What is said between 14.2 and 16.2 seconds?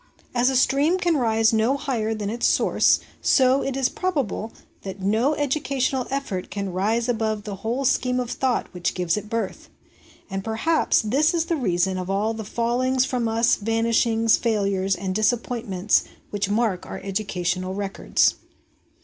failures, and disappointments